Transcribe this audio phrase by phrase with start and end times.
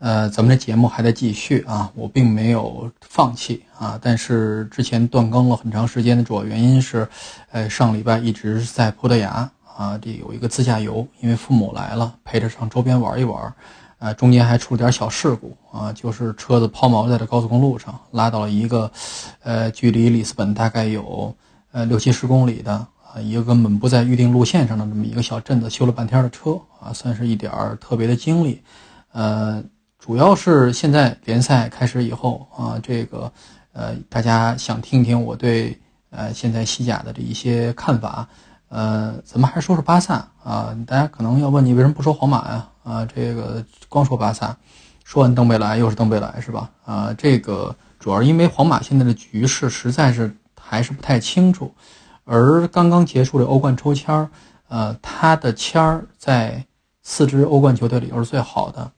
[0.00, 7.08] 呃，咱们的节目还在继续啊，我并没有放弃啊，但是之前断更了很长时间的主要原因是，
[7.50, 13.52] 呃，上礼拜一直在葡萄牙啊，这有一个自驾游，因为父母来了，陪着上周边玩一玩，
[13.98, 18.88] 呃，中间还出了点小事故啊，就是车子抛锚在了高速公路上，拉到了一个，
[19.42, 21.34] 呃，距离里斯本大概有
[21.72, 28.62] 呃六七十公里的啊，一个根本不在预定路线上的这么一个小镇子，修了半天的车啊，算是一点特别的经历，
[29.10, 29.60] 呃。
[30.08, 33.30] 主要是现在联赛开始以后啊，这个
[33.74, 38.26] 呃，大家想听听我对呃现在西甲的这一些看法，
[38.70, 40.74] 呃，咱们还是说说巴萨啊。
[40.86, 42.66] 大家可能要问你为什么不说皇马呀？
[42.84, 44.56] 啊，这个光说巴萨，
[45.04, 46.70] 说完登贝莱又是登贝莱是吧？
[46.86, 51.70] 啊，这个主要因为皇马现在的局势实在是还是不太清楚，
[52.24, 54.30] 而刚刚结束的欧冠抽签儿，
[54.68, 56.64] 呃，他的签儿在
[57.02, 58.90] 四支欧冠球队里又是最好的。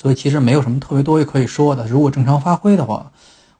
[0.00, 1.86] 所以其实没有什么特别多也可以说的。
[1.86, 3.12] 如果正常发挥的话，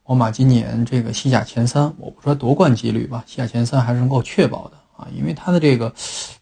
[0.02, 5.92] 皇马今年这个西甲前三，我不说夺冠几率吧，西甲前三还是能够确保的啊，因为他的这个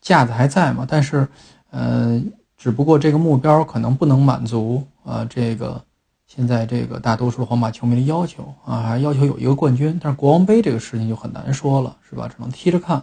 [0.00, 0.86] 架子还在嘛。
[0.88, 1.26] 但是，
[1.72, 2.22] 呃，
[2.56, 5.82] 只不过这个目标可能不能满足啊，这个
[6.28, 9.98] 现在这个大多数皇马球迷的要求啊，还要求有一个冠军。
[10.00, 12.28] 但是国王杯这个事情就很难说了，是吧？
[12.28, 13.02] 只能踢着看。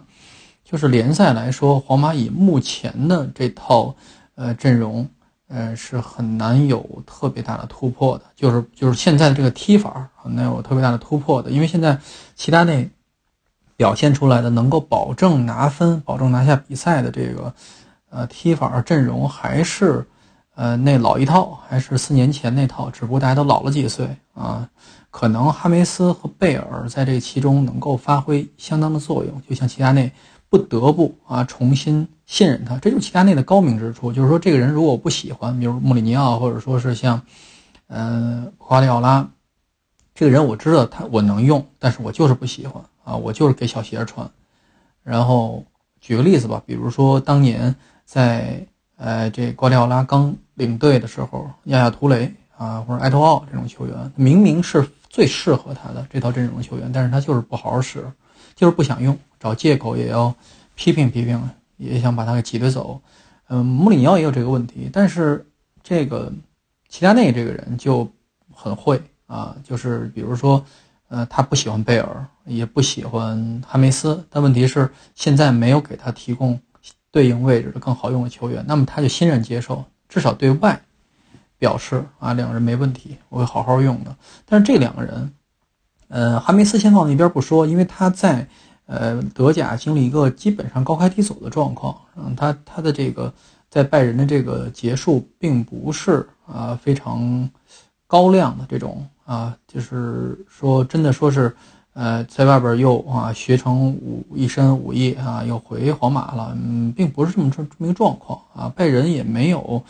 [0.64, 3.94] 就是联赛来说，皇马以目前的这套
[4.34, 5.06] 呃阵容。
[5.48, 11.96] 呃，是很难有特别大的突破的，就是就是现在的这个踢法很难有特别大的突破的，因为现在
[12.34, 12.90] 齐达内
[13.76, 17.54] 表现出来的能够保证拿分、保证拿下比赛的这个
[18.10, 20.04] 呃踢法阵容，还是
[20.56, 24.68] 呃那老一套，还是四年前那套，只不过大家都老了几岁啊，
[25.12, 30.10] 可能哈梅斯和贝尔在这其中能够发挥相当的作用，就像齐达内。
[30.56, 34.12] 不得不啊重新信任他，这就是齐达内的高明之处。
[34.12, 37.20] 就是说，这个人如果我不喜欢，比如穆里尼奥，或者说是像，
[37.88, 39.28] 嗯，瓜迪奥拉，
[40.14, 44.28] 这个人我知道他我能用，但是我就是不喜欢啊，我就是给小鞋穿。
[45.04, 45.64] 然后
[46.00, 47.74] 举个例子吧，比如说当年
[48.04, 58.04] 在呃这瓜迪奥拉刚领队的时候，亚亚图雷啊或者埃托奥这种球员，明明是最适合他的这套阵容球员，但是他就是不好好使，
[58.56, 59.16] 就是不想用。
[59.46, 60.34] 找借口也要
[60.74, 61.40] 批评批评，
[61.76, 63.00] 也想把他给挤兑走。
[63.46, 65.46] 嗯，穆里尼奥也有这个问题，但是
[65.84, 66.32] 这个
[66.88, 68.10] 齐达内这个人就
[68.52, 70.64] 很会啊，就是比如说，
[71.06, 76.58] 呃，他不喜欢贝尔，也不喜欢哈梅斯，但问题是现在没有给他提供
[77.12, 80.82] 对应位置的更好用的球员，那么他就欣然接受，至少对外
[81.56, 84.16] 表示啊，两个人没问题，我会好好用的。
[84.44, 85.32] 但是这两个人，
[86.08, 88.48] 呃，哈梅斯先放那边不说，因为他在。
[88.86, 93.32] 呃，德甲经历一个基本上高开低走的状况，嗯，他他的这个
[93.68, 97.50] 在拜仁的这个结束并不是啊非常
[98.06, 101.52] 高亮的这种啊，就是说真的说是
[101.94, 109.82] 呃在外边又啊学成武一身武艺啊又回皇马了，嗯，并不是这么这这么一个状况啊，拜仁也没有，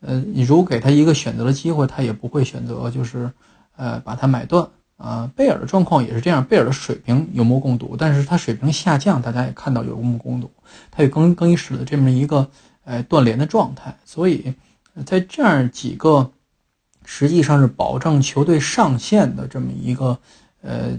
[0.00, 3.30] 呃，你如果给他一个选择的机会，他也不会选择就是
[3.76, 4.66] 呃把他买断。
[4.98, 10.50] 啊，贝尔的状况也是这样，贝尔的水平有目共睹，但是他水平下降，大家也看到有目共睹，
[10.90, 12.50] 他有更更衣室的这么一个
[12.84, 14.52] 呃断联的状态，所以
[15.06, 16.32] 在这样几个
[17.04, 20.18] 实际上是保证球队上限的这么一个
[20.62, 20.98] 呃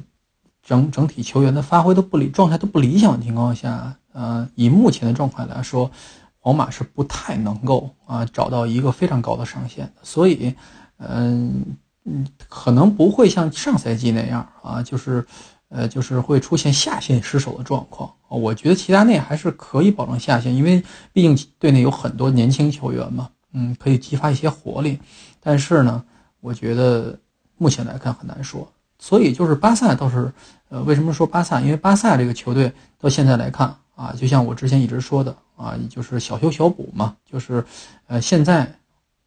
[0.63, 5.91] 整整体球员的发挥都不理状态都不理想的情况下，呃，以目前的状况来说，
[6.39, 10.55] 皇马是不太能够啊找到一个非常高的上限的，所以
[10.99, 11.75] 嗯。
[12.11, 15.23] 嗯，可能不会像上赛季那样啊，就是，
[15.67, 18.11] 呃，就是会出现下线失守的状况。
[18.27, 24.97] 我觉得齐达内还是可以保证下线，因为毕竟队内有很多年轻球员嘛，嗯，可以激发一些活力。
[25.39, 26.03] 但是呢，
[26.39, 27.15] 我觉得
[27.57, 28.67] 目前来看很难说。
[28.97, 30.33] 所以就是巴萨倒是，
[30.69, 31.61] 呃，为什么说巴萨？
[31.61, 37.63] 因为巴萨这个球队到现在来看啊，就像我之前一直说的啊，就是小修小补嘛，就是，
[38.07, 38.75] 呃，现在，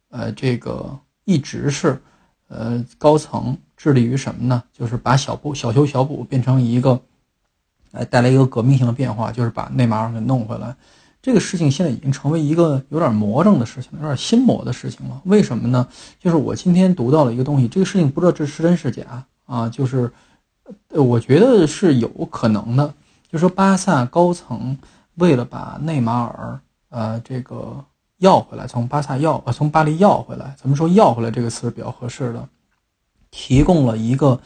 [0.09, 1.97] 呃，这个一直是。
[2.47, 4.63] 呃，高层致力于什么呢？
[4.71, 6.99] 就是把小补、小修小补变成一个，
[7.91, 10.75] 哎，带来一个革命性的变化，就是把内马尔给弄回来。
[11.21, 15.21] 这个事情现在已经成为一个有点魔怔的事情，有点心魔的事情了。
[15.23, 15.87] 为什么呢？
[16.19, 19.69] 就是我今天读到了一个东西，这个事情不知道这是真是假啊？
[19.69, 20.11] 就是，
[20.89, 22.93] 呃，我觉得是有可能的。
[23.31, 24.77] 就说巴萨高层
[25.15, 27.83] 为了把内马尔呃这个
[28.23, 32.47] 要回来，从巴萨要呃从巴黎要回来，咱们说要回来这个词是比较合适的，
[33.29, 34.39] 提供了一个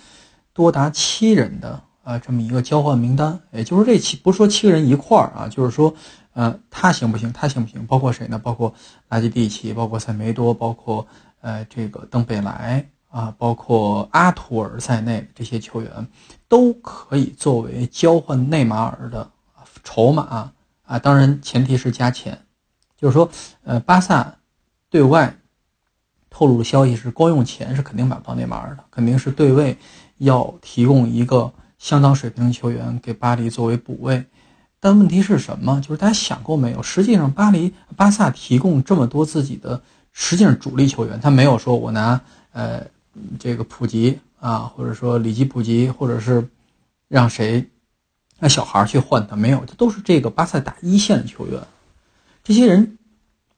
[0.51, 5.94] 多达七人的啊这么一个交换名单，也就是这七不是说七个人一块儿啊，就是说
[6.33, 8.39] 呃他行不行，他行不行，包括谁呢？
[8.39, 8.74] 包括
[9.09, 11.06] 拉基蒂奇，包括塞梅多，包括
[11.41, 12.89] 呃这个登贝莱。
[13.09, 15.89] 啊，包括阿图尔在内这些球员，
[16.50, 19.27] 都可以作为交换内马尔的
[19.81, 20.51] 筹码
[20.85, 21.00] 啊。
[21.00, 22.38] 当然，前提是加钱。
[22.97, 23.29] 就是说，
[23.63, 24.35] 呃，巴萨
[24.89, 25.38] 对外
[26.29, 29.77] 透露的消息是，光用钱是肯定买不到内马尔的，肯定是对位
[30.17, 34.25] 要提供一个相当水平的球员给巴黎作为补位。
[34.79, 35.79] 但问题是什么？
[35.81, 36.83] 就是大家想过没有？
[36.83, 42.19] 实际上，巴黎巴萨提供这么多自己的，实际上主力球员，他没有说我拿
[42.51, 42.85] 呃。
[43.39, 46.47] 这个普及啊，或者说里基普及，或者是
[47.07, 47.67] 让谁
[48.38, 51.59] 让小孩去换他，没有，这都是这个巴萨打一线的球员。
[52.47, 52.97] 这些人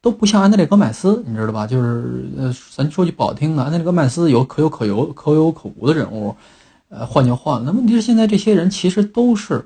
[0.02, 1.68] 都不像安德烈戈麦斯，你知道吧？
[1.68, 6.36] 就是呃，咱说句不好听的，安德烈戈麦斯有可有可有可有可无的人物，
[6.88, 7.66] 呃，换就换了。
[7.68, 9.64] 那问题是现在这些人其实都是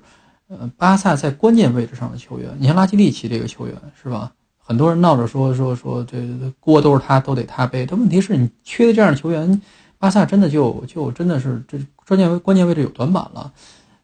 [0.49, 2.53] 呃巴萨在关键位置上的球员。
[2.59, 3.73] 你像拉基利奇这个球员
[4.03, 4.29] 是吧？
[4.57, 6.17] 很多人闹着说说说这
[6.59, 7.85] 锅都是他，都得他背。
[7.85, 9.61] 但问题是你缺的这样的球员。
[9.99, 13.53] 巴萨真的就就真的是这关键位关键位置有短板了，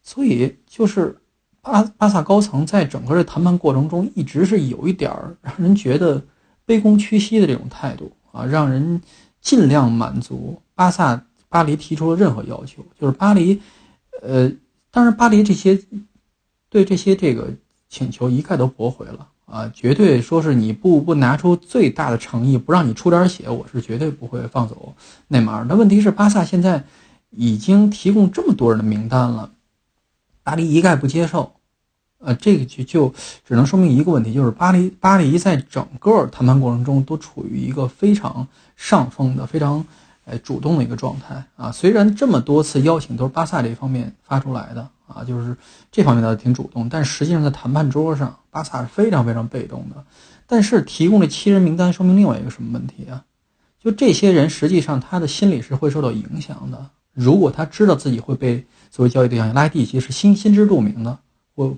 [0.01, 1.18] 所以就是
[1.69, 6.21] 巴巴萨高层在整个的谈判过程中，一直是有一点儿让人觉得
[6.66, 9.01] 卑躬屈膝的这种态度啊，让人
[9.42, 13.62] 尽量满足巴萨巴黎提出的任何要求，就是巴黎，
[14.21, 14.51] 呃，
[14.92, 15.80] 当然巴黎这些
[16.69, 17.54] 对这些这个
[17.88, 19.27] 请求一概都驳回了。
[19.45, 24.94] 啊，绝对说是你不不拿出最大的诚意，不让你出点血，我是绝对不会放走
[25.27, 25.65] 内马尔。
[25.68, 26.83] 那问题是，巴萨现在
[27.31, 29.51] 已经提供这么多人的名单了，
[30.44, 31.51] 巴黎一概不接受。
[32.19, 33.13] 呃，这个就就
[33.48, 39.86] 只能说明一个问题，就是巴黎巴黎在整个谈判过程中都处于一个非常上风的、非常
[40.25, 41.71] 呃主动的一个状态啊。
[41.71, 45.56] 虽然这么多次邀请都是巴萨这方面发出来的啊，就是
[45.92, 48.36] 这方面倒是挺主动，但实际上在谈判桌上。
[48.51, 50.04] 巴萨是非常非常被动的，
[50.48, 53.24] 但是提供的七人名单说明另外一个什么问题啊？
[53.80, 56.89] 就这些人实际上他的心理是会受到影响的。
[57.13, 61.19] 如果他知道自己会被作为交易对象，拉蒂奇是心心知肚明的，
[61.56, 61.77] 或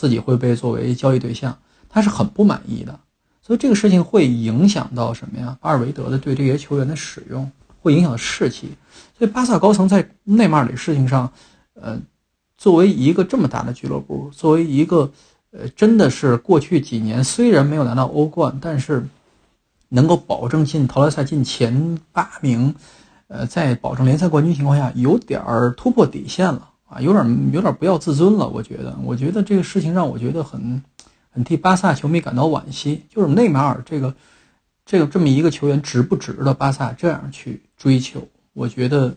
[0.00, 1.58] 自己会被作为交易对象，
[1.90, 2.98] 他是很不满意的。
[3.42, 5.58] 所以这个事情会影响到什么呀？
[5.60, 7.50] 巴尔韦德的对这些球员的使用，
[7.82, 8.70] 会影响士气。
[9.18, 11.30] 所以巴萨高层在内马尔的事情上，
[11.74, 12.00] 呃，
[12.56, 15.12] 作为一个这么大的俱乐部，作为一个。
[15.52, 19.04] 呃，真的是过去几年虽然没有拿到欧冠，但是
[19.88, 22.72] 能够保证进淘汰赛进前八名，
[23.26, 28.48] 呃，在保证联赛冠军情况下，有点儿突破底线了啊，有点有点不要自尊了。
[28.48, 30.82] 我觉得，我觉得这个事情让我觉得很
[31.30, 33.04] 很替巴萨球迷感到惋惜。
[33.08, 34.12] 就是内马尔这个
[34.84, 38.26] 这个这么一个球员，值不值得巴萨这样去追求？
[38.52, 39.14] 我觉得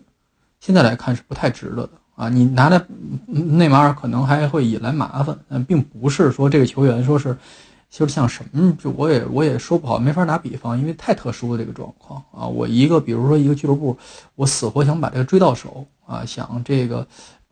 [0.60, 1.90] 现在来看是不太值得的。
[2.14, 2.80] 啊，你拿来
[3.26, 7.36] 内马尔可能还会引来麻烦，嗯，并不是说这个球员说是，
[7.90, 12.46] 就是像什么，就我也我也说不好，没法拿比方，因为太特殊的这个状况啊。
[12.46, 13.98] 我一个比如说一个俱乐部，
[14.36, 17.04] 我死活想把这个追到手啊，想这个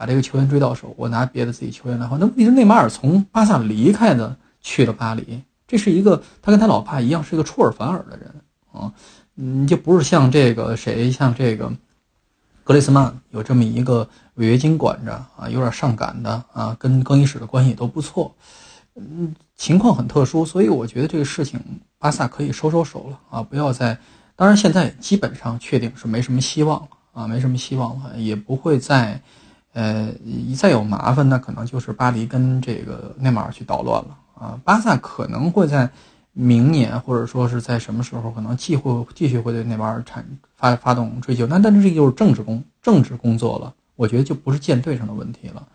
[0.02, 2.18] 把这个球员追到手，我拿别的自己球员来换。
[2.18, 8.34] 那问题是内马尔从巴萨离开的，去了巴黎，这是一个他跟他老爸一样是一个出尔反尔的人
[8.72, 8.92] 啊，
[9.36, 11.72] 嗯，就不是像这个谁，像这个。
[12.64, 18.34] 格雷斯曼有这么一个违约金管着啊，有点上赶的啊，跟更衣室的关系都不错，
[18.96, 21.60] 嗯，情况很特殊，所以我觉得这个事情
[21.98, 23.96] 巴萨可以收收手了啊，不要再，
[24.34, 29.20] 当然现在基本上确定是没什么希望了啊，没什么希望了，也不会再，
[29.72, 35.90] 呃，一再有麻烦，那可能就是巴黎跟这个内马尔去捣乱了啊，巴萨可能会在。
[36.34, 40.26] 明年或者说是在什么时候，可能继会继续会对内马尔产
[40.56, 45.68] 发发动追究，那但是这就是政治工政治工作了，我觉得就不是舰队上的问题了。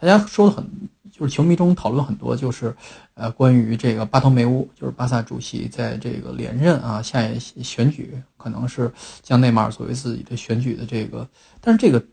[0.00, 0.68] 大家说的很，
[1.12, 2.74] 就是球迷中讨论很多，就是
[3.14, 8.92] 呃关于这个巴托梅乌，就是巴萨主席在这个连任啊，下一选举可能是
[9.22, 11.24] 将内马尔作为自己的选举的这个，
[11.60, 12.04] 但是这个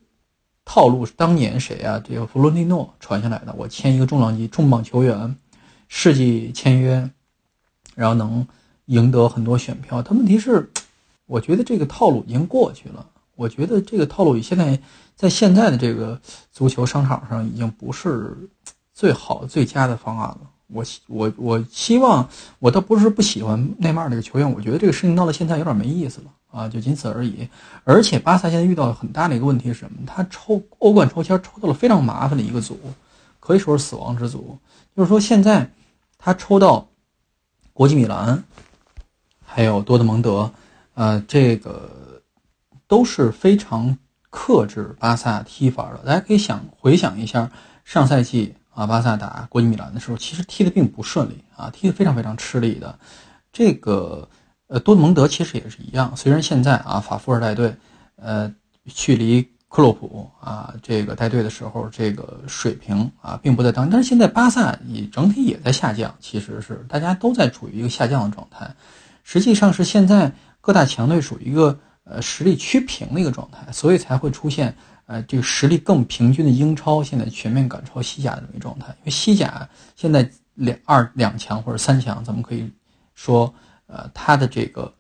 [0.70, 1.98] 套路是当年谁啊？
[2.06, 5.34] 这个弗洛利诺传下来的，我签一个重量级重磅球员，
[5.88, 7.10] 世纪签约。
[7.96, 8.46] 然后能
[8.86, 10.70] 赢得很多选票，但问题是，
[11.26, 13.04] 我觉得这个套路已经过去了。
[13.36, 14.80] 我觉得这个套路现在
[15.16, 16.22] 在现在的这个
[16.52, 18.38] 足球商场上已经不是
[18.94, 20.42] 最好最佳的方案了。
[20.68, 22.28] 我我我希望，
[22.60, 27.48] 我倒不是不喜欢内马尔这个球员，我觉得这个事情到了现在有点没意思了啊，就仅此而已。
[27.84, 30.00] 而且巴萨现在遇到很大的一个问题是什么？
[30.06, 32.80] 他抽欧冠抽签抽到了非常麻烦的一个组。
[33.40, 34.60] 可以说是死亡之组。
[34.94, 35.72] 就是说，现在
[36.18, 36.90] 他抽到
[37.72, 38.44] 国际米兰，
[39.46, 40.52] 还有多特蒙德，
[40.96, 42.22] 呃，这个
[42.88, 43.98] 都是非常
[44.30, 46.00] 克制巴萨踢法的。
[46.00, 47.50] 大家可以想回想一下
[47.86, 52.98] 上赛季啊，巴萨打国际米兰的时候，其实踢的并不顺利啊，踢的非常非常吃力的。
[53.52, 54.30] 这个
[54.68, 57.76] 呃，多特蒙德其实也是一样，虽然现在啊，法夫尔带队，
[58.16, 58.54] 呃，
[58.86, 59.50] 距离。
[59.70, 68.74] 克洛普啊，这个带队的时候，这个水平啊，并不在当，但是现在巴萨也整体也在下降，其实是大家都在处于一个下降的状态。
[69.26, 70.32] 实际上是现在
[70.62, 74.74] 各大强队属于一个呃实力趋平的一个状态，所以才会出现
[75.08, 78.90] 呃这个实力更平均的英超现在全面赶超西甲的这么一状态。
[79.00, 82.72] 因为西甲现在两二两强或者三强，咱们可以
[83.16, 83.52] 说
[83.88, 84.94] 呃它的这个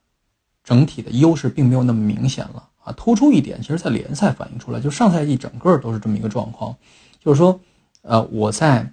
[0.64, 2.64] 整体的优势并没有那么明显了。
[2.84, 6.74] 啊，突出一点，其实，在联赛反映出来，就上赛季整个都是这么一个状况，
[7.20, 7.60] 就是说，
[8.02, 8.90] 呃，我在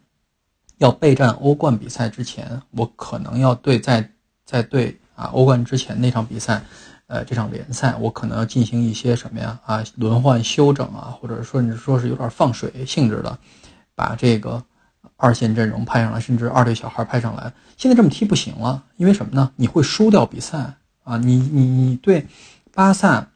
[0.78, 4.10] 要备战欧冠比赛之前，我可能要对在
[4.44, 6.60] 在对啊欧冠之前那场比赛，
[7.14, 9.56] 呃，这场联赛，我可能要进行一些什么呀？
[9.64, 13.38] 啊，轮换休整啊，或者说你说是有点放水性质的，
[13.94, 14.60] 把这个
[15.16, 17.52] 二线阵容派上来，甚至二队小孩派上来。
[17.76, 19.52] 现在这么踢不行了，因为什么呢？
[19.54, 21.16] 你会输掉比赛啊！
[21.18, 22.26] 你你你对
[22.72, 23.28] 巴萨。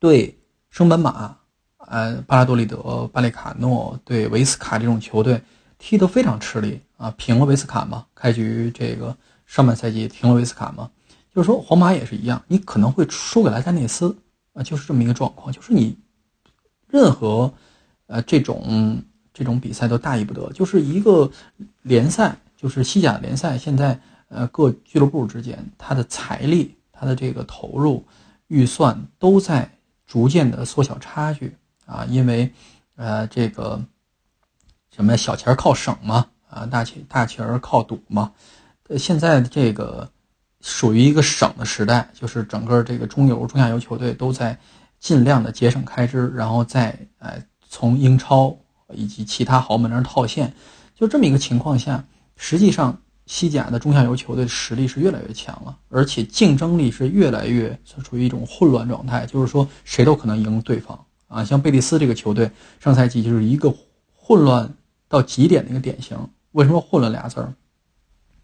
[0.00, 0.38] 对
[0.70, 1.36] 升本马、
[1.78, 5.42] 呃巴拉多利德、巴列卡诺对维斯卡这种球队
[5.76, 8.06] 踢得非常吃力啊，平了维斯卡嘛。
[8.14, 10.88] 开局这个上半赛季平了维斯卡嘛，
[11.38, 14.18] 就是说皇马也是一样，你可能会输给莱加内斯
[14.54, 15.52] 啊，就是这么一个状况。
[15.52, 15.96] 就是你
[16.88, 17.54] 任何
[18.08, 19.00] 呃这种
[19.32, 21.30] 这种比赛都大意不得，就是一个
[21.82, 28.04] 联赛，就是西甲联赛，现在呃各俱乐部之间它的财力、它的这个投入
[28.48, 29.70] 预算都在。
[30.08, 31.54] 逐渐的缩小差距
[31.84, 32.50] 啊，因为，
[32.96, 33.78] 呃，这个
[34.90, 38.32] 什么小钱靠省嘛，啊，大钱大钱儿靠赌嘛。
[38.88, 40.10] 呃，现在这个
[40.60, 44.58] 属于一个省的时代，就是整个这个中游、中下游球队都在
[45.00, 48.56] 尽量的节省开支，然后再呃从英超
[48.94, 50.52] 以及其他豪门那儿套现。
[50.94, 52.04] 就这么一个情况下，
[52.36, 52.98] 实际上。
[53.30, 61.44] 西甲的中下游球队实力是越来越强了，而且竞争力是越来越处于一种混乱状态，就是说谁都可能赢对方啊。
[61.44, 62.50] 像贝蒂斯这个球队，
[62.80, 63.70] 上赛季就是一个
[64.14, 64.74] 混乱
[65.08, 66.16] 到极点的一个典型。
[66.52, 67.52] 为什么混乱俩字儿？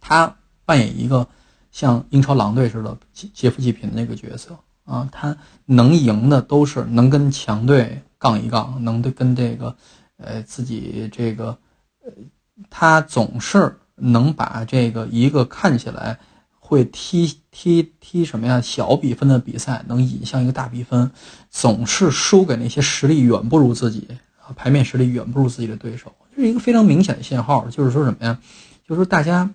[0.02, 1.26] 他扮演一个
[1.74, 9.76] 像英超狼队似的劫富济贫那个角色啊，他能赢的都是能跟强队杠一杠，能跟这个
[10.18, 11.58] 呃自己这个
[12.04, 12.12] 呃，
[12.70, 13.76] 他总是。
[13.96, 16.18] 能把这个一个看起来
[16.58, 21.08] 会踢踢踢什么呀小比分的比赛，能引向一个大比分，
[21.48, 24.08] 总是输给那些实力远不如自己
[24.44, 27.68] 啊，牌面实力远不如自己的对手，这是一个非常明显的信号。
[27.68, 28.36] 就是说什么呀？
[28.84, 29.48] 就是说大家，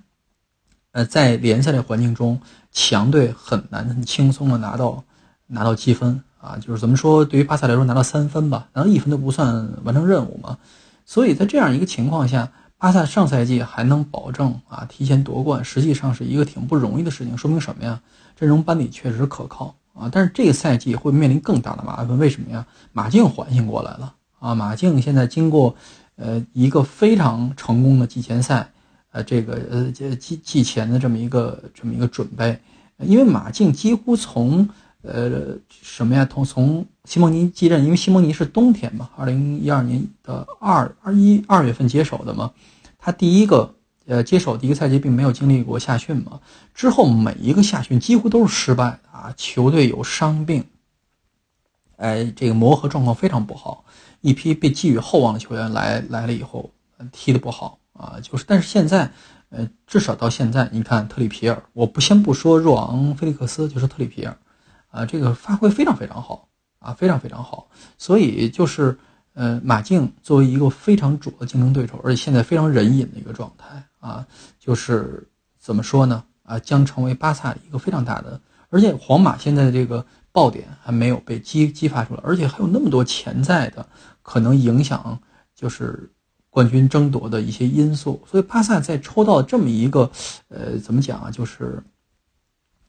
[0.91, 2.39] 呃，在联赛的环境中，
[2.71, 5.03] 强队很难很轻松的拿到
[5.47, 6.57] 拿到积分啊。
[6.57, 7.23] 就是怎么说？
[7.25, 10.57] 对于巴萨来说，拿到三分吧，然后一分都不算完成任务嘛。
[11.05, 12.51] 所以在这样一个情况下。
[12.81, 17.37] 巴萨上赛季还能保证啊提前夺冠，实际上是一个挺不容易的事情。
[17.37, 18.01] 说明什么呀？
[18.37, 20.09] 阵容班底确实可靠啊。
[20.09, 22.65] 但是这个赛季会面临更大的麻烦，为什么呀？
[22.93, 24.55] 马竞缓醒过来了啊！
[24.55, 25.75] 马竞现在经过
[26.15, 28.71] 呃一个非常成功的季前赛，
[29.11, 32.59] 呃这个呃季季前的这么一个这么一个准备，
[32.99, 34.67] 因为马竞几乎从
[35.01, 36.27] 呃什么呀？
[36.29, 42.51] 从从西蒙尼继任，因为西蒙尼是冬天嘛，二零一二年的二二一二月份接手的嘛。
[43.01, 43.73] 他第一个，
[44.05, 46.41] 呃，接手第一个赛季并没有经历过夏训嘛，
[46.75, 50.65] 之后每一个夏训几乎都是失败的啊，球队有伤病，
[51.95, 53.85] 哎，这个磨合状况非常不好，
[54.19, 56.69] 一批被寄予厚望的球员来来了以后，
[57.13, 59.11] 踢得不好啊，就是，但是现在，
[59.49, 64.37] 呃，至少到现在，你看特里皮尔，我不先不说若昂·菲利克斯，就是特里皮尔，
[64.89, 66.47] 啊，这个发挥非常非常好
[66.79, 67.67] 啊，非常非常好，
[67.97, 68.97] 所以就是。
[69.35, 74.25] 呃，马竞作为一个非常主的竞争对手，而且现在非常忍隐的一个状态啊，
[74.59, 75.25] 就是
[75.57, 76.21] 怎么说呢？
[76.43, 83.87] 啊，将成为巴萨一个非常大的，而且皇马现在的这个爆点还没有被激激发出来，而且还有那么多潜在的
[84.23, 85.17] 可能影响，
[85.55, 86.11] 就是
[86.49, 90.09] 冠军争夺的一些因素，所以巴萨在抽到这么一个，
[90.47, 91.31] 呃，怎么讲啊？
[91.31, 91.81] 就是。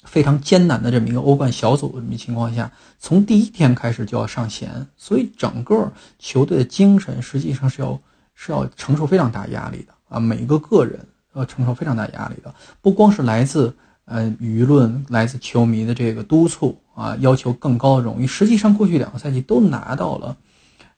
[0.04, 8.00] 非常艰难的这么一个欧冠小组的这么情况下，从第一天开始就要上弦，所以整个球队的精神实际上是要
[8.34, 10.18] 是要承受非常大压力的啊！
[10.18, 13.76] 每一个个人要承受非常大压力的，不光是来自
[14.06, 18.26] 呃舆论、来自球迷的这个督促啊，要求更高的荣誉。
[18.26, 20.34] 实际上，过去两个赛季都拿到了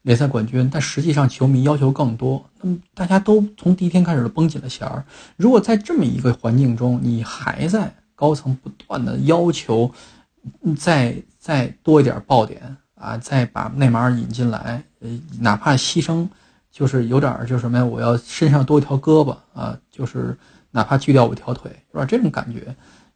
[0.02, 2.44] 联赛冠军，但实际上球迷要求更多。
[2.60, 5.04] 那么大家都从第一天开始就绷紧了弦儿。
[5.36, 9.90] 如果在这么一个环境中，你还在高层不断的要求，
[10.76, 15.08] 再再多一点爆点啊，再把内马尔引进来，呃，
[15.40, 16.26] 哪怕牺牲，
[16.70, 17.84] 就是有点就是什么呀？
[17.84, 20.36] 我要身上多一条胳膊啊，就是
[20.70, 22.04] 哪怕锯掉我一条腿，是吧？
[22.04, 22.74] 这种感觉，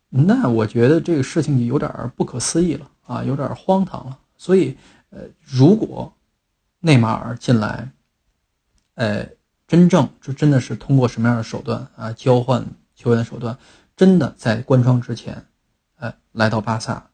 [0.08, 4.16] 那我觉得这个事情就有点不可思议了啊，有点荒唐了。
[4.36, 4.76] 所以，
[5.10, 6.12] 呃，如果
[6.86, 7.90] 内马尔进来，
[8.94, 9.28] 呃，
[9.66, 12.64] 真正就真的是通过什么样的手段啊，交换
[12.94, 13.58] 球员的手段，
[13.96, 15.46] 真的在关窗之前，
[15.96, 17.10] 呃，来到巴萨，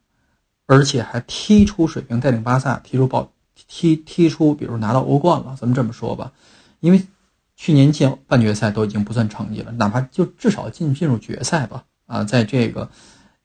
[0.67, 6.31] 而且还踢出水平，带领巴萨踢出报踢踢出，比如拿到欧冠了，咱们这么说吧，
[6.81, 7.07] 因为
[7.57, 12.91] 去年进半决赛都已经不算成绩了，哪怕就至少进进入决赛吧，啊，在这个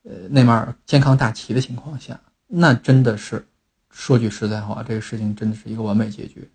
[0.03, 3.47] 呃内马尔健康大旗的情况下，那真的是。
[3.97, 6.47] 说句实在话，这个事情真的是一个完美结局，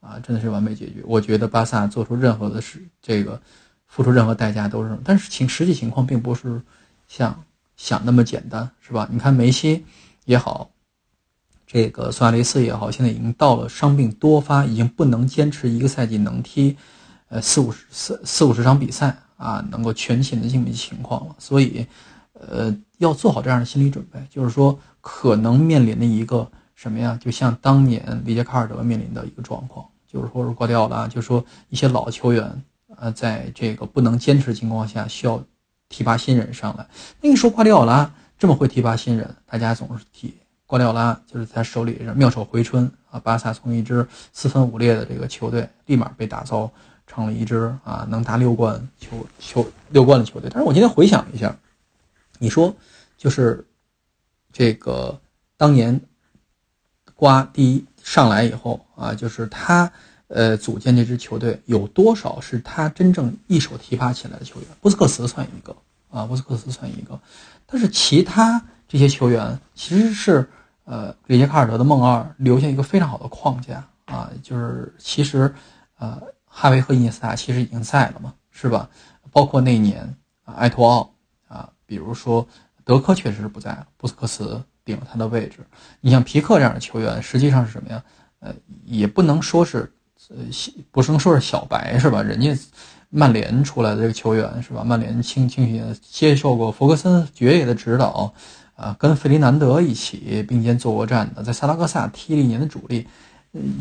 [0.00, 1.04] 啊，真的是完美结局。
[1.06, 3.38] 我觉得巴萨做出任何的事，这个
[3.86, 6.62] 付出任何代价都是，但是情实际情况并不是
[7.06, 7.44] 像
[7.76, 9.06] 想那么简单，是吧？
[9.12, 9.84] 你看梅西
[10.24, 10.70] 也好，
[11.66, 16.74] 这个苏亚雷斯也好，现在已经到了伤病多发，已经不能坚持一个赛季能踢，
[17.28, 21.36] 呃四五十四四五十场比赛啊，能够全勤的这么情况了。
[21.38, 21.86] 所以，
[22.32, 26.50] 呃，要做好这样的心理准备，就是说可能面临的一个。
[26.78, 27.18] 什么呀？
[27.20, 32.62] 就像当年里杰卡尔德面临的一个状况，就是说是挂掉了，就说一些老球员，
[32.96, 35.42] 呃，在这个不能坚持情况下，需要
[35.88, 36.86] 提拔新人上来。
[37.20, 38.08] 那个时候瓜迪奥拉
[38.38, 40.32] 这么会提拔新人，大家总是提
[40.66, 43.18] 瓜迪奥拉，就是他手里是妙手回春啊。
[43.18, 46.70] 巴萨从一支四分五裂的这个球队，立马被打造
[47.08, 50.48] 成了一支啊能打六冠球球六冠的球队。
[50.48, 51.58] 但是我今天回想一下，
[52.38, 52.72] 你说
[53.16, 53.66] 就是
[54.52, 55.20] 这个
[55.56, 56.00] 当年。
[57.18, 59.90] 瓜第一上来以后啊，就是他，
[60.28, 64.68] 呃，组建这支球队有多少是他真正一手提拔起来的球员？
[64.80, 65.76] 布斯克茨算一个
[66.10, 67.18] 啊，布斯克茨算一个，
[67.66, 70.48] 但是其他这些球员其实是
[70.84, 75.52] 呃，里杰卡尔德的梦二留下一个非常好的框架啊，就是其实
[75.98, 78.88] 呃，哈维和伊涅斯塔其实已经在了嘛，是吧？
[79.32, 80.14] 包括那年
[80.44, 81.10] 啊，埃托奥
[81.48, 82.46] 啊，比如说
[82.84, 84.62] 德科确实是不在了，布斯克茨。
[84.88, 85.58] 顶他的位置，
[86.00, 88.02] 你像皮克这样的球员，实际上是什么呀？
[88.40, 88.54] 呃，
[88.86, 89.92] 也不能说是，
[90.30, 90.36] 呃，
[90.90, 92.22] 不能说是小白是吧？
[92.22, 92.56] 人家
[93.10, 94.82] 曼联出来的这个球员是吧？
[94.82, 98.32] 曼联青青训接受过弗格森爵爷的指导，
[98.74, 103.06] 啊，跟费迪南德一起并肩作过战的，在萨拉戈萨踢了一年的主力，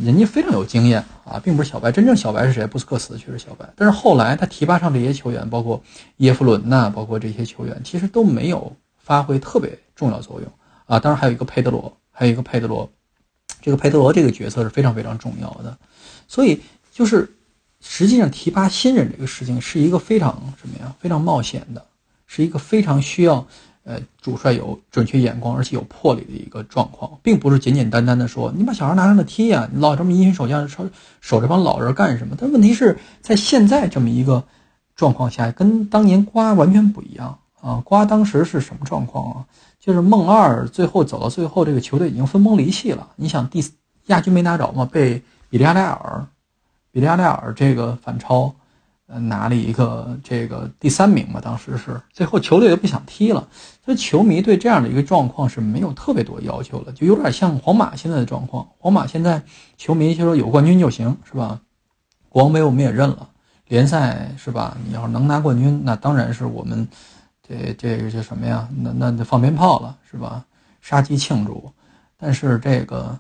[0.04, 1.92] 人家非常有经验啊，并不是小白。
[1.92, 2.66] 真正小白是谁？
[2.66, 5.82] 布斯克斯确实小白，但是后来他提拔上这些球员，包括
[6.18, 10.52] 耶夫伦呐，包括这些球员，其实都没有发挥特别重要作用。
[10.88, 12.90] 啊，当然还有一个佩德罗，还有一个佩德罗，
[13.62, 15.78] 这个佩德罗这个角色是非常非常重要的，
[16.28, 17.30] 所以就是
[17.82, 20.96] 实际上提拔新人这个事情是一个非常什么呀？
[21.00, 21.86] 非常冒险的，
[22.26, 23.46] 是一个非常需要
[23.84, 30.90] 呃主帅有准确眼光而且有魄力的一个状况，并不是简简单单的说你把小孩拿上来踢呀，你老这么因循守将守
[31.22, 32.36] 守这帮老人干什么？
[32.40, 34.44] 但问题是在现在这么一个
[34.96, 37.82] 状况下，跟当年瓜完全不一样啊！
[37.86, 39.46] 瓜当时是什么状况啊？
[39.88, 43.08] 就是梦二最后走到最后，这个球队已经分崩离析了。
[43.16, 43.64] 你想，第
[44.08, 46.28] 亚军没拿着嘛，被比利亚雷尔，
[46.92, 48.54] 比利亚雷尔这个反超，
[49.08, 51.40] 呃，拿了一个这个第三名嘛。
[51.40, 53.48] 当时是最后球队都不想踢了，
[53.86, 58.68] 所以球迷对这样的一个状况是没有特别多要求了，就有点像皇马现在的状况。
[58.80, 59.42] 皇马现在
[59.78, 61.62] 球迷就说有冠军就行，是吧？
[62.28, 63.30] 国王杯我们也认了，
[63.70, 64.76] 联赛是吧？
[64.86, 66.86] 你要是能拿冠军，那当然是我们。
[67.48, 68.68] 这这个叫什么呀？
[68.76, 70.44] 那那就放鞭炮了，是吧？
[70.82, 71.72] 杀鸡庆祝。
[72.18, 73.18] 但是这个，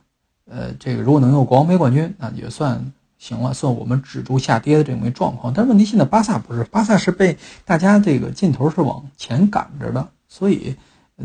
[0.49, 5.53] 呃，这个如果能有国王杯冠军，那也算行了，算我们止住下跌的这么一状况。
[5.53, 10.75] 但问题现在巴萨不是，巴萨是被大家这个劲头是往前赶着的，所以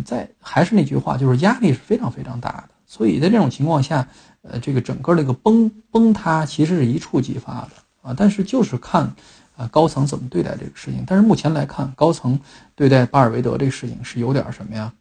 [0.05, 2.69] 在还是那句话，就是压力是非常非常大的。
[2.87, 4.07] 所以在这种情况下，
[4.43, 7.71] 呃，这个整个这个崩崩塌其实是一触即发的
[8.09, 8.15] 啊。
[8.17, 9.13] 但是就是看。
[9.57, 11.05] 啊，高层怎么对待这个事情？
[11.07, 12.39] 但是目前来看，高层
[12.75, 14.93] 对待巴尔韦德这个事情是有点什么呀？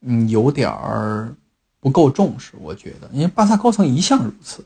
[0.00, 1.34] 嗯，有点儿
[1.78, 3.08] 不够重视，我觉得。
[3.12, 4.64] 因为巴萨高层一向如此，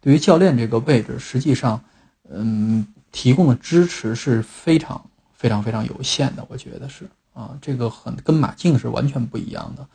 [0.00, 1.80] 对于教练这个位置，实际上，
[2.28, 5.00] 嗯，提供的支持是非常
[5.32, 6.44] 非常非常有限的。
[6.48, 9.86] 我觉得是啊，这个很跟马竞是完全不一样的，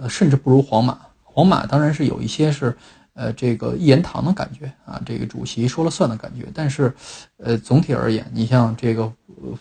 [0.00, 0.98] 呃，甚至不如皇马。
[1.22, 2.76] 皇马当然是有一些是。
[3.14, 6.46] 呃，这个一言堂的感觉啊，这个主席说了算的感觉。
[6.54, 6.94] 但是，
[7.36, 9.12] 呃，总体而言，你像这个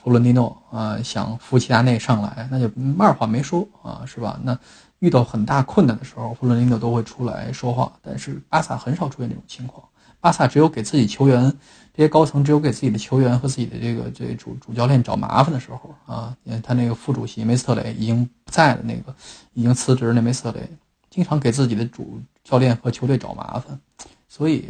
[0.02, 4.40] 弗洛尼诺啊想扶齐达内上来，那就二话没说啊，是吧？
[4.44, 4.58] 那
[5.00, 9.84] 遇到很大困难的时候，弗洛尼诺都会出来说话，但是巴萨很少出现这种情况。
[10.20, 11.52] 巴萨只有给自己球员，
[11.94, 19.14] 这些高层只有给自己的球员和自己的这个这主主教练找麻烦的时候啊，他那个副主席梅斯特雷已经不在了，那个
[19.54, 20.70] 已经辞职那梅斯特雷，
[21.10, 23.80] 经常给自己的主教练和球队找麻烦，
[24.28, 24.68] 所以，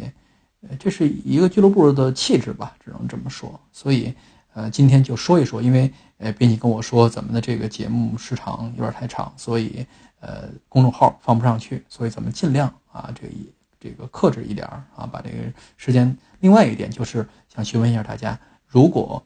[0.60, 3.58] 呃这是一个俱乐部的气质吧，只能这么说。
[3.72, 4.14] 所以，
[4.54, 9.86] 呃，今天就说一说，因为呃，编辑跟我说咱们的这个节目时长有点太长，所以
[10.20, 13.34] 呃，公众号放不上去，所以咱们尽量啊，这个。
[13.84, 15.38] 这个克制一点啊，把这个
[15.76, 16.16] 时间。
[16.38, 19.20] 另外一点就是想询问一下大家，如果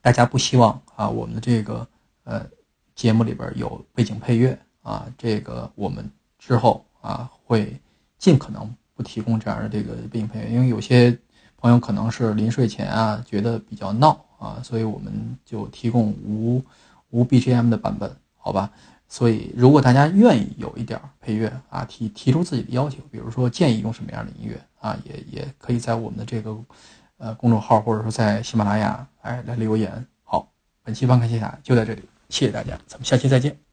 [0.00, 1.86] 大家不希望啊，我们的这个
[2.22, 2.46] 呃
[2.94, 7.80] 节目里边有背景配乐啊，这个我们之后啊会
[8.18, 11.16] 尽可能不提供这样的这个背景配乐，因为有些
[11.56, 15.12] 朋友可能是临睡前啊觉得比较闹啊，所以我们
[15.44, 16.62] 就提供无
[17.10, 18.70] 无 BGM 的版本，好吧？
[19.06, 26.56] 所以，如果大家愿意有一点配乐啊，提提出自己的要求，比如说建议用什么样的音乐啊，也也可以在我们的这个
[27.18, 30.04] 呃公众号或者说在喜马拉雅哎来留言。
[30.24, 30.50] 好，
[30.82, 33.63] 本期观看谢谢就在这里，谢谢大家，咱们下期再见。